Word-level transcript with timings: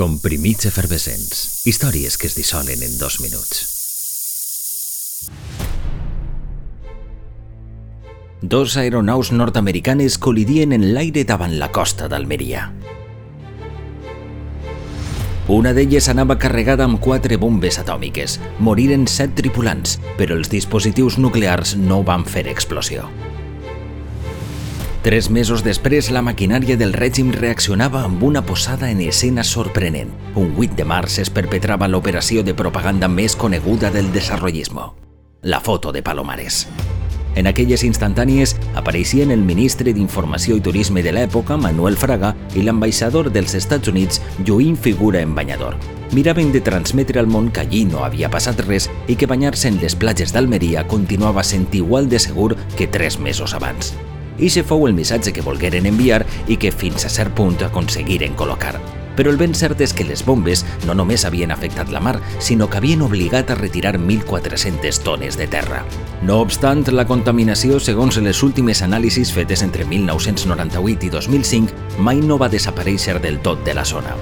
Comprimits 0.00 0.64
efervescents. 0.64 1.66
Històries 1.68 2.14
que 2.16 2.24
es 2.30 2.32
dissolen 2.32 2.80
en 2.80 2.94
dos 2.96 3.18
minuts. 3.20 3.58
Dos 8.40 8.78
aeronaus 8.80 9.28
nord-americanes 9.36 10.16
col·lidien 10.16 10.72
en 10.72 10.86
l'aire 10.94 11.26
davant 11.28 11.52
la 11.60 11.68
costa 11.68 12.08
d'Almeria. 12.08 12.70
Una 15.52 15.74
d'elles 15.76 16.08
anava 16.08 16.38
carregada 16.40 16.88
amb 16.88 16.96
quatre 17.04 17.36
bombes 17.36 17.76
atòmiques. 17.84 18.38
Moriren 18.56 19.04
set 19.04 19.36
tripulants, 19.36 19.98
però 20.16 20.40
els 20.40 20.48
dispositius 20.48 21.20
nuclears 21.20 21.76
no 21.76 22.00
van 22.08 22.24
fer 22.24 22.48
explosió. 22.48 23.04
Tres 25.02 25.30
mesos 25.32 25.62
després, 25.64 26.10
la 26.12 26.20
maquinària 26.20 26.74
del 26.76 26.90
règim 26.92 27.30
reaccionava 27.32 28.02
amb 28.04 28.20
una 28.22 28.42
posada 28.44 28.90
en 28.92 28.98
escena 29.00 29.40
sorprenent. 29.48 30.10
Un 30.36 30.50
8 30.58 30.76
de 30.76 30.84
març 30.84 31.16
es 31.22 31.30
perpetrava 31.32 31.88
l'operació 31.88 32.42
de 32.44 32.52
propaganda 32.52 33.08
més 33.08 33.32
coneguda 33.32 33.88
del 33.94 34.12
desarrollismo, 34.12 34.90
la 35.40 35.60
foto 35.64 35.90
de 35.96 36.02
Palomares. 36.02 36.66
En 37.34 37.48
aquelles 37.48 37.80
instantànies 37.86 38.52
apareixien 38.76 39.32
el 39.32 39.40
ministre 39.40 39.94
d'Informació 39.96 40.58
i 40.58 40.60
Turisme 40.60 41.00
de 41.00 41.16
l'època, 41.16 41.56
Manuel 41.56 41.96
Fraga, 41.96 42.34
i 42.52 42.66
l'ambaixador 42.66 43.32
dels 43.32 43.56
Estats 43.56 43.88
Units, 43.88 44.20
Lluïm 44.44 44.76
Figura 44.76 45.24
en 45.24 45.32
banyador. 45.34 45.80
Miraven 46.12 46.52
de 46.52 46.60
transmetre 46.60 47.24
al 47.24 47.30
món 47.30 47.48
que 47.48 47.64
allí 47.64 47.86
no 47.88 48.04
havia 48.04 48.28
passat 48.28 48.60
res 48.68 48.90
i 49.08 49.16
que 49.16 49.30
banyar-se 49.30 49.72
en 49.72 49.80
les 49.80 49.96
platges 49.96 50.36
d'Almeria 50.36 50.84
continuava 50.92 51.46
sent 51.46 51.70
igual 51.72 52.12
de 52.12 52.20
segur 52.20 52.52
que 52.76 52.90
tres 52.90 53.16
mesos 53.16 53.54
abans. 53.56 53.94
Ixe 54.40 54.64
fou 54.64 54.86
el 54.88 54.96
missatge 54.96 55.34
que 55.36 55.44
volgueren 55.44 55.86
enviar 55.86 56.24
i 56.48 56.56
que 56.56 56.72
fins 56.72 57.04
a 57.04 57.12
cert 57.12 57.36
punt 57.36 57.60
aconseguiren 57.66 58.34
col·locar. 58.36 58.78
Però 59.16 59.28
el 59.28 59.36
ben 59.36 59.52
cert 59.52 59.80
és 59.84 59.92
que 59.92 60.06
les 60.06 60.22
bombes 60.24 60.62
no 60.88 60.94
només 60.96 61.26
havien 61.28 61.50
afectat 61.52 61.90
la 61.92 62.00
mar, 62.00 62.14
sinó 62.40 62.70
que 62.70 62.78
havien 62.78 63.02
obligat 63.04 63.50
a 63.50 63.58
retirar 63.58 63.98
1.400 63.98 65.02
tones 65.04 65.36
de 65.36 65.48
terra. 65.50 65.82
No 66.22 66.38
obstant, 66.40 66.86
la 66.94 67.04
contaminació, 67.04 67.80
segons 67.84 68.16
les 68.24 68.42
últimes 68.46 68.80
anàlisis 68.86 69.32
fetes 69.36 69.64
entre 69.66 69.84
1998 69.84 71.10
i 71.10 71.10
2005, 71.12 71.98
mai 71.98 72.22
no 72.24 72.38
va 72.40 72.48
desaparèixer 72.48 73.18
del 73.20 73.42
tot 73.44 73.60
de 73.66 73.76
la 73.76 73.84
zona. 73.84 74.16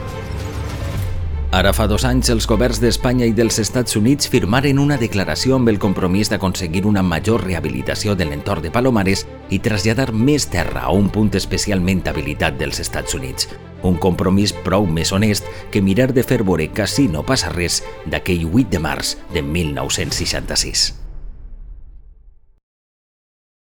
Ara 1.51 1.71
fa 1.73 1.87
dos 1.89 2.05
anys, 2.05 2.29
els 2.29 2.45
governs 2.45 2.77
d'Espanya 2.77 3.25
i 3.25 3.33
dels 3.33 3.57
Estats 3.63 3.97
Units 3.97 4.29
firmaren 4.29 4.77
una 4.83 4.99
declaració 5.01 5.57
amb 5.57 5.71
el 5.73 5.79
compromís 5.81 6.29
d'aconseguir 6.29 6.83
una 6.85 7.01
major 7.01 7.41
rehabilitació 7.41 8.13
de 8.15 8.27
l'entorn 8.29 8.67
de 8.67 8.73
Palomares 8.75 9.25
i 9.49 9.63
traslladar 9.65 10.11
més 10.13 10.45
terra 10.53 10.85
a 10.85 10.93
un 10.93 11.09
punt 11.09 11.33
especialment 11.41 12.05
habilitat 12.05 12.61
dels 12.61 12.85
Estats 12.85 13.17
Units. 13.17 13.49
Un 13.81 13.97
compromís 13.97 14.53
prou 14.53 14.85
més 14.85 15.09
honest 15.17 15.49
que 15.73 15.81
mirar 15.81 16.13
de 16.13 16.23
fer 16.23 16.43
veure 16.45 16.69
que 16.69 16.85
si 16.87 17.09
no 17.09 17.25
passa 17.25 17.49
res 17.57 17.81
d'aquell 18.05 18.45
8 18.53 18.69
de 18.77 18.85
març 18.85 19.17
de 19.33 19.41
1966. 19.41 21.08